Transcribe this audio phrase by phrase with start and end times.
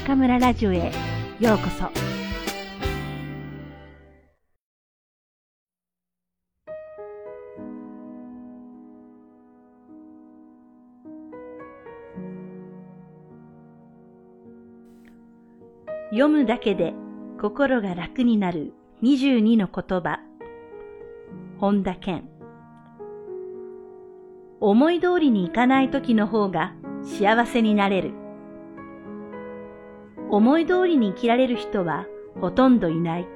[0.00, 0.90] 中村ラジオへ
[1.38, 1.90] ようこそ。
[16.10, 16.94] 読むだけで
[17.38, 18.72] 心が楽になる
[19.02, 20.20] 22の言葉。
[21.58, 22.26] 本田健。
[24.60, 28.19] 思い通りにいかない時の方が幸せになれる。
[30.30, 32.06] 思い通りに生きられる人は
[32.40, 33.28] ほとんどいない。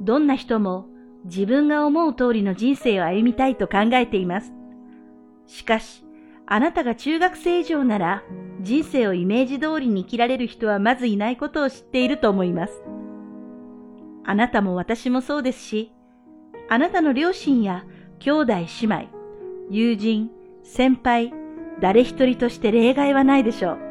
[0.00, 0.86] どんな人も
[1.24, 4.52] 自分が思う通りの人生を歩みたいと考えています。
[5.46, 6.04] しかし、
[6.46, 8.22] あなたが中学生以上なら
[8.60, 12.82] 人生をイメージ通りに生きられる人はまずいないことを知っていると思います。
[14.24, 15.92] あなたも私もそうですし、
[16.68, 17.84] あなたの両親や
[18.18, 19.08] 兄弟姉妹、
[19.70, 20.30] 友人、
[20.62, 21.32] 先輩、
[21.80, 23.87] 誰一人として例外はないでしょう。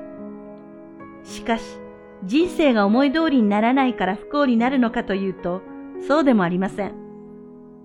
[1.27, 1.63] しかし、
[2.23, 5.61] 人生が思い通りにならないから不幸になるのかというと、
[6.07, 6.93] そうでもありません。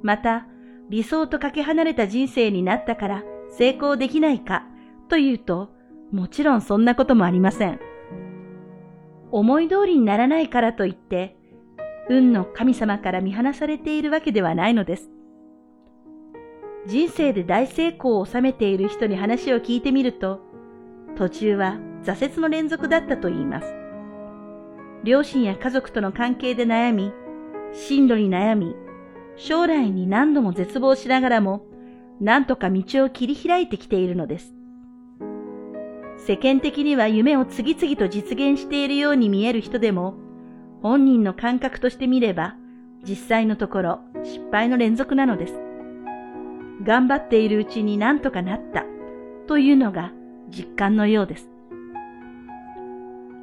[0.03, 0.47] また、
[0.89, 4.67] 理想とかけ離れた人生になったから成功できないか
[5.09, 5.71] というと、
[6.12, 7.81] もちろんそんなこともありません。
[9.31, 11.37] 思い通りにならないからといって、
[12.09, 15.11] 運の神様から見放されているわけではないのです。
[16.87, 20.41] 人生で大成功を収めている人に話を聞いてみると、
[21.17, 23.75] 途中は挫折の連続だったと言います。
[25.05, 27.12] 両親や家族との関係で悩み、
[27.72, 28.75] 進路に悩み、
[29.36, 31.64] 将来に何度も絶望しながらも、
[32.20, 34.55] 何とか道を切り開いてきているのです。
[36.19, 40.14] 世間的には夢を次々と実現しているように見える人でも、
[40.83, 42.56] 本人の感覚として見れば、
[43.05, 45.55] 実際のところ失敗の連続なのです。
[46.84, 48.84] 頑張っているうちに何とかなった
[49.47, 50.12] というのが
[50.50, 51.52] 実感のようです。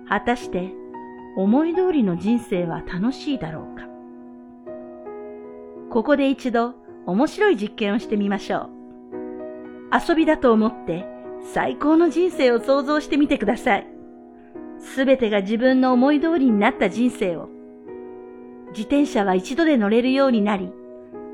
[0.10, 0.74] 果たして
[1.38, 3.86] 思い通りの人生は楽しいだろうか？
[5.92, 6.74] ここで一度
[7.06, 8.70] 面白い実験をしてみましょう。
[10.10, 11.06] 遊びだと思って
[11.54, 13.88] 最高の人生を想像してみてください。
[14.80, 17.50] すべてが自分の思い通りになった人生を。
[18.70, 20.72] 自転車は一度で乗れるようになり、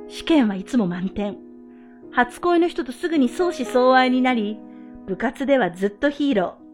[0.07, 1.37] 試験はいつも満点。
[2.11, 4.57] 初恋の人とすぐに相思相愛になり、
[5.05, 6.64] 部活ではずっとヒーロー。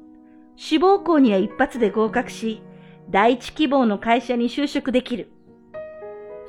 [0.64, 2.62] 志望校には一発で合格し、
[3.10, 5.32] 第一希望の会社に就職できる。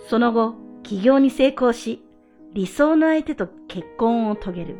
[0.06, 2.04] その後、起業に成功し、
[2.52, 4.76] 理想の相手と結婚を遂げる。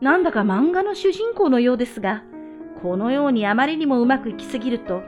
[0.00, 2.22] なんだか漫画の主人公のようですが、
[2.80, 5.02] このようにあまりにもうまくいきすぎると、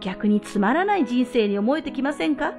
[0.00, 2.54] 逆につまらない人生に思えてきませんか？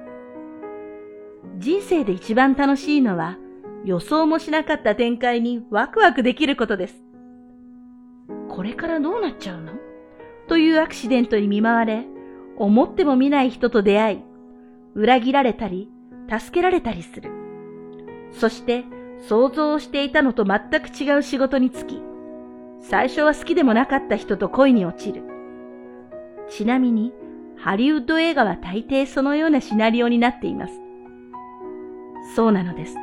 [1.58, 3.38] 人生で一番楽しいのは、
[3.84, 7.02] 予想もしなかった展開にワクワクできることです。
[8.54, 9.72] これからどうなっちゃうの？
[10.46, 12.06] というアクシデントに見舞われ、
[12.56, 14.22] 思っても見ない人と出会い、
[14.94, 15.90] 裏切られたり、
[16.30, 17.32] 助けられたりする。
[18.30, 18.84] そして、
[19.26, 22.00] 想像していたのと全く違う仕事に就き、
[22.80, 25.24] 最初は好きでもなかった人と恋に落ちる。
[26.48, 27.12] ちなみに、
[27.56, 30.74] ハリウッド映画は大抵そのようなシナリオになっています。
[32.36, 32.96] そうなのです。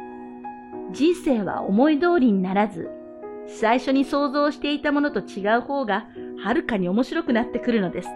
[0.91, 2.89] 人生は思い通りにならず、
[3.59, 6.07] 最初に想像していたものと違う方が
[6.43, 8.09] はるかに面白くなってくるのです。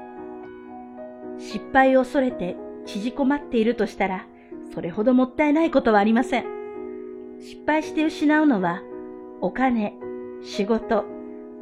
[1.37, 4.25] 失敗を恐れて縮こまっているとしたら、
[4.73, 6.45] それほどもったいないことはありません。
[7.39, 8.81] 失敗して失うのは、
[9.41, 9.93] お金、
[10.41, 11.05] 仕事、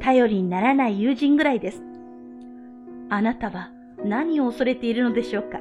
[0.00, 1.82] 頼りにならない友人ぐらいです。
[3.10, 3.70] あなたは
[4.04, 5.60] 何を恐れているのでしょうか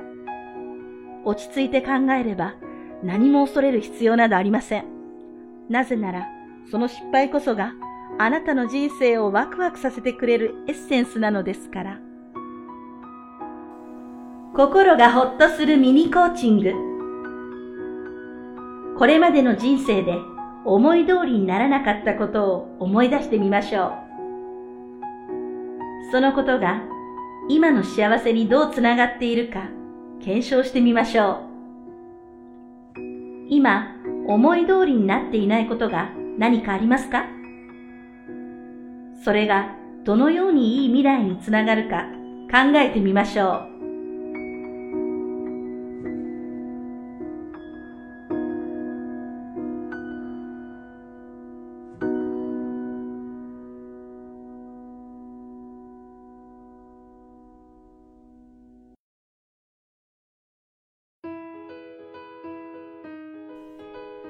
[1.26, 2.56] 落ち着いて考えれば
[3.04, 4.86] 何も恐れる必要などありません。
[5.70, 6.28] なぜなら、
[6.70, 7.74] その失敗こそが
[8.20, 12.00] あなたの人生をワクワクさせてくれるエッセンスなのですから。
[14.56, 16.74] 心がほっとするミニコーチング。
[18.98, 20.16] これまでの人生で
[20.64, 23.94] 思い通りにならなかったことを思い出してみましょう。
[26.12, 26.84] そのことが
[27.50, 29.70] 今の幸せにどうつながっているか
[30.22, 33.00] 検証してみましょう。
[33.50, 33.88] 今、
[34.28, 37.26] 思い通りになっていないことが何かありますか？
[39.24, 42.08] それがどのようにいい未来につながるか
[42.52, 43.74] 考えてみましょう。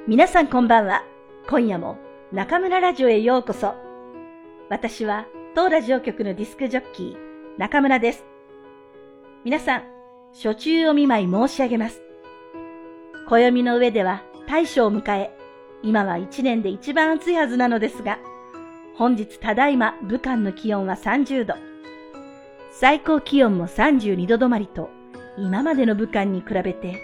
[0.06, 1.02] 皆さんこんばんは。
[1.50, 1.98] 今夜も
[2.32, 3.83] 中村ラジオへようこそ。
[4.70, 5.26] 私は
[5.56, 7.18] 当ラジオ局のディスクジョッキー、
[7.58, 8.24] 中村です。
[9.44, 9.84] 皆さん、
[10.34, 12.02] 初中お見舞い申し上げます。
[13.28, 15.38] 暦の上では大暑を迎え、
[15.84, 18.20] 今は一年で一番暑いはずなのですが、
[18.96, 21.56] 本日ただいま武漢の気温は30度。
[22.72, 24.90] 最高気温も32度止まりと、
[25.38, 27.02] 今までの武漢に比べて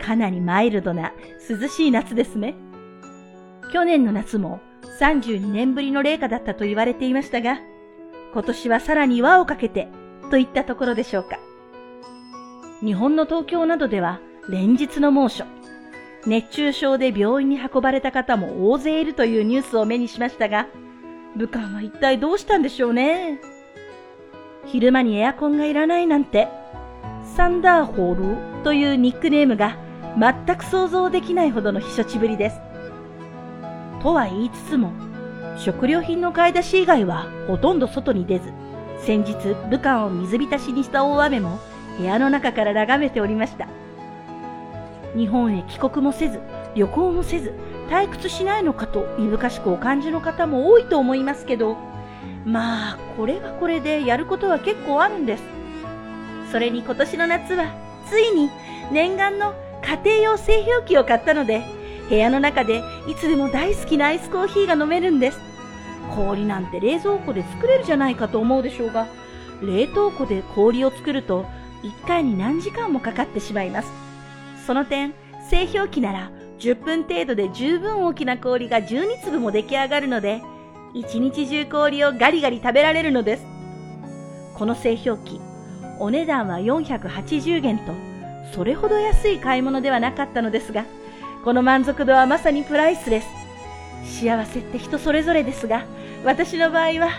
[0.00, 1.12] かなりマイルドな
[1.48, 2.54] 涼しい夏ですね。
[3.70, 4.60] 去年の夏も
[5.02, 7.58] 32年ぶりの冷夏だったと言われていましたが、
[8.32, 9.88] 今年はさらに輪をかけて
[10.30, 11.40] といったところでしょうか。
[12.80, 15.44] 日本の東京などでは連日の猛暑、
[16.24, 20.68] 熱中症で病院に運ばれた方も大勢いるというニュースを目にしましたが、
[21.34, 23.40] 武漢は一体どうしたんでしょうね。
[24.66, 26.46] 昼間にエアコンがいらないなんて、
[27.34, 29.76] サンダーホールというニックネームが
[30.16, 32.71] 全く想像できないほどの避暑地ぶりです。
[34.02, 34.92] とは言いつつも、
[35.56, 38.52] 食料品の買い出し以外はほとんど外に出ず、
[39.00, 39.34] 先日
[39.70, 41.58] 武漢を水浸しにした大雨も
[41.98, 43.68] 部屋の中から眺めておりました。
[45.16, 46.40] 日本へ帰国もせず、
[46.74, 47.52] 旅行もせず、
[47.90, 51.76] 退屈しないのかといぶかしくお感じの方も多いと思いますけど、
[52.44, 55.44] まあ、これはこれでやることは結構あるんです。
[56.50, 57.66] それに今年の夏は、
[58.08, 58.50] ついに
[58.90, 61.62] 念願の家庭用製氷機を買ったので、
[62.08, 65.38] 部屋の中でいつでも大好きなアイスコーヒーが飲めるんです。
[66.14, 69.06] 氷なんて冷蔵庫で作れるじゃないかと思うでしょうが、
[69.62, 71.46] 冷凍庫で氷を作ると
[71.82, 73.90] 1回に何時間もかかってしまいます。
[74.66, 75.14] その点、
[75.48, 80.42] 製氷機なら10分程度で十分大きな氷が12粒も出来上がるので、
[80.94, 83.46] 一日中氷をガリガリ食べられるのです。
[84.54, 85.40] この製氷機、
[85.98, 87.92] お値段は480元と、
[88.54, 90.84] それほど安い買い物ではなかったのですが、
[91.44, 93.28] この満足度はまさにプライスです。
[94.22, 95.84] 幸せって人それぞれですが、
[96.24, 97.10] 私の場合は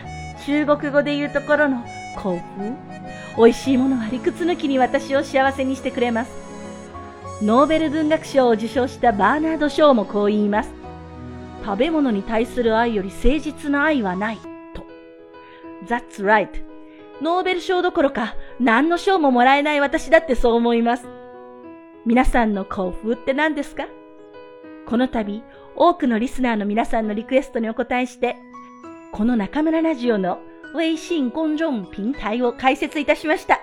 [0.45, 1.83] 中国語で言うところの
[2.15, 2.43] 幸福。
[3.37, 6.31] 美味しいものは理屈抜きに私を幸せにしてくれます。
[7.41, 10.71] ノーベル文学賞を受賞したバーナード・ショーもこう言います。
[11.65, 14.37] 食べ物に対する愛より誠実な愛はない、
[14.73, 14.85] と。
[15.85, 16.49] That's right.
[17.21, 21.07] ノーベル賞どころか何の賞ももらえない私だってそう思います。
[22.05, 23.85] 皆さんの幸福って何ですか？
[24.85, 25.43] この度、
[25.75, 28.35] 多くのリスナーの皆さんのリクエストにお答えして、
[29.11, 30.39] この中村ラジオの
[30.77, 33.61] 微信公众平台を開設いたしました。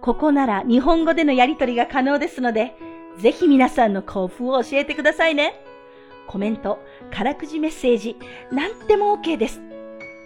[0.00, 2.74] ここなら日本語でのやりとりが可能ですので、
[3.18, 5.54] ぜひ皆さんの幸福を教えてくださいね。
[6.26, 6.78] コメント、
[7.12, 8.16] からくじメッセージ、
[8.52, 9.60] なんでも OK です。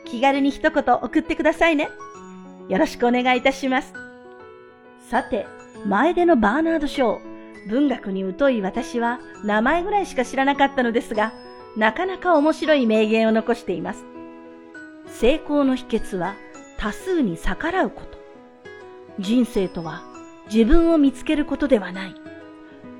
[0.04, 1.88] 気軽に一言送ってくださいね。
[2.68, 3.92] よろしくお願いいたします。
[5.08, 5.46] さて、
[5.86, 7.33] 前でのバーナード・ショー。
[7.66, 11.32] 文学に疎い私は名前ぐらいしか知らなかったのですが、
[11.76, 14.04] なかなか面白い名言を残しています。
[15.06, 16.34] 成功の秘訣は
[16.78, 18.18] 多数に逆らうこと。
[19.18, 20.02] 人生とは
[20.52, 22.14] 自分を見つけることではない。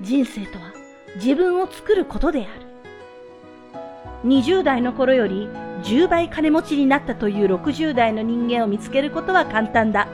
[0.00, 0.72] 人生とは
[1.16, 2.64] 自分を作ることである。
[4.24, 5.48] 20代の頃より
[5.82, 10.08] 10倍金持ちになったという60代の人間を見つけることは簡単だ。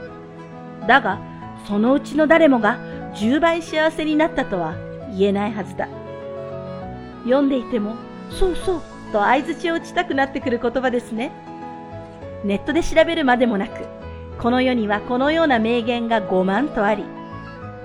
[0.87, 1.19] だが、
[1.67, 2.77] そのうちの誰もが
[3.15, 4.75] 10倍幸せになったとは
[5.17, 5.87] 言えないはずだ。
[7.23, 7.95] 読んでいても、
[8.29, 11.31] そうそうと相づちを打ちたくなってくる言葉ですね。
[12.43, 13.85] ネットで調べるまでもなく、
[14.39, 17.03] この世にはこのような名言が5万とあり、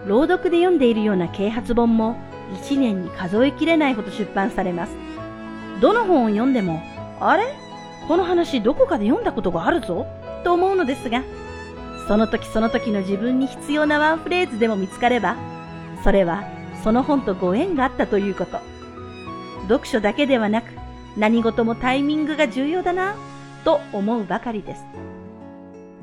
[0.07, 2.17] 朗読で読んでいるような啓発本も
[2.55, 4.97] 1年に数えきれないほど出版されます。
[5.81, 6.81] どの本を読んでも、
[7.21, 7.45] あれ？
[8.07, 10.07] この話どこかで読んだことがあるぞ？
[10.45, 11.23] と思うのですが、
[12.07, 15.37] その時その時の自分に必要なワンフレーズでも見つかれば、
[16.05, 16.45] それは
[16.85, 18.61] その本とご縁があったということ。
[19.63, 20.67] 読書だけではなく、
[21.17, 23.17] 何事もタイミングが重要だな、
[23.65, 24.85] と思うばかりです。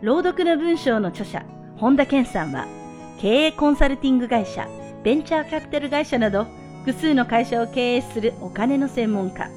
[0.01, 1.45] 朗読の文章の著者、
[1.77, 2.67] 本田健さんは、
[3.21, 4.67] 経営コンサルティング会社、
[5.03, 6.45] ベンチャーキャピタル会社など、
[6.83, 9.49] 複数の会社を経営するお金の専門家。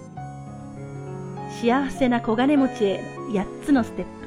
[1.61, 4.26] 幸せな小金持ちへ8つのステップ。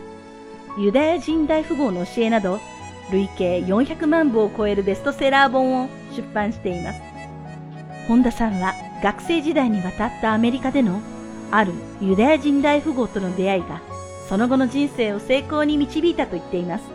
[0.79, 2.57] ユダヤ人大富豪の教えなど、
[3.12, 7.01] 累計400万部を超えるベストセラー本を出版しています。
[8.07, 11.01] 本田さんは学生時代に渡ったアメリカでの
[11.51, 13.81] あるユダヤ人大富豪との出会いが、
[14.29, 16.86] その後の人生を成功に導いたと言っています。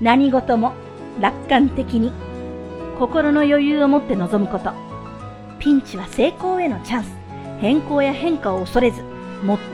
[0.00, 0.72] 何事も
[1.20, 2.12] 楽観的に、
[2.98, 4.89] 心の余裕を持って臨むこと。
[5.60, 7.12] ピンチは成功へのチャンス。
[7.60, 9.04] 変更や変化を恐れず、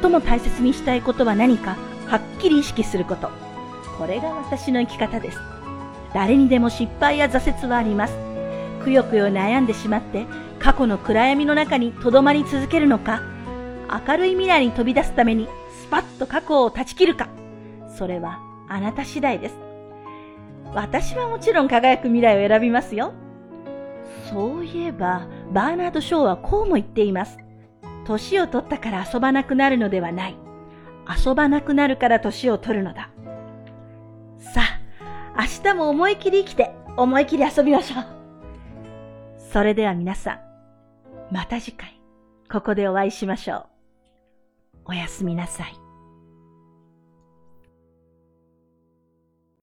[0.03, 1.77] 最も大切にしたいことは何か、
[2.07, 3.31] はっきり意識すること。
[3.97, 5.39] これが私の生き方です。
[6.13, 8.17] 誰にでも失敗や挫折はあります。
[8.83, 10.27] くよくよ悩んでしまって、
[10.59, 13.23] 過去の暗闇の中に留まり続けるのか、
[14.07, 15.49] 明るい未来に飛び出すために
[15.81, 17.29] スパッと過去を断ち切るか、
[17.97, 19.57] それはあなた次第です。
[20.75, 23.13] 私はもちろん輝く未来を選びますよ。
[24.31, 27.39] そういえば、バーナード・ショーはこうも言っています。
[28.05, 30.37] 年を取ったから遊ばなくなるのではない。
[31.25, 33.11] 遊ばなくなるから年を取るのだ。
[34.39, 34.61] さ
[35.37, 38.05] あ、明日も思い切り生きて、思い切り遊びましょう。
[39.39, 42.01] それでは皆さん、また次回、
[42.51, 43.67] ここでお会いしましょう。
[44.87, 45.86] おやすみなさい。